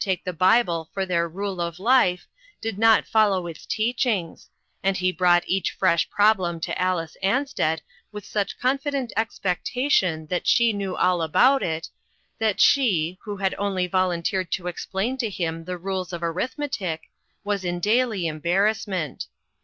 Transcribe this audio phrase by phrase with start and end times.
[0.03, 2.25] take the Bible for their rule of life,
[2.59, 4.49] did not follow its teachings,
[4.81, 10.73] and he brought each fresh problem to Alice Ansted with such confident expectation that she
[10.73, 11.87] knew all about it,
[12.39, 17.11] that she, who had only volunteered to explain to him the rules of arithmetic,
[17.43, 19.27] was in daily embarrassment.